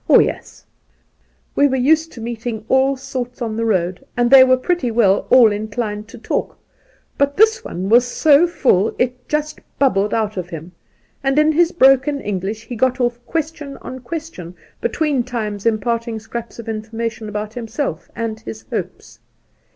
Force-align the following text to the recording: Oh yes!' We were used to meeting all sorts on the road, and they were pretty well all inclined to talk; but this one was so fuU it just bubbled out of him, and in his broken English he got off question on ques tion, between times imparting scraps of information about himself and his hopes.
Oh 0.09 0.17
yes!' 0.17 0.65
We 1.55 1.67
were 1.67 1.75
used 1.75 2.11
to 2.13 2.21
meeting 2.21 2.65
all 2.69 2.97
sorts 2.97 3.39
on 3.39 3.55
the 3.55 3.65
road, 3.65 4.03
and 4.17 4.31
they 4.31 4.43
were 4.43 4.57
pretty 4.57 4.89
well 4.89 5.27
all 5.29 5.51
inclined 5.51 6.07
to 6.07 6.17
talk; 6.17 6.57
but 7.19 7.37
this 7.37 7.63
one 7.63 7.87
was 7.87 8.03
so 8.03 8.47
fuU 8.47 8.95
it 8.97 9.29
just 9.29 9.59
bubbled 9.77 10.11
out 10.11 10.37
of 10.37 10.49
him, 10.49 10.71
and 11.23 11.37
in 11.37 11.51
his 11.51 11.71
broken 11.71 12.19
English 12.19 12.65
he 12.65 12.75
got 12.75 12.99
off 12.99 13.23
question 13.27 13.77
on 13.83 13.99
ques 13.99 14.33
tion, 14.33 14.55
between 14.81 15.23
times 15.23 15.67
imparting 15.67 16.19
scraps 16.19 16.57
of 16.57 16.67
information 16.67 17.29
about 17.29 17.53
himself 17.53 18.09
and 18.15 18.39
his 18.39 18.63
hopes. 18.71 19.19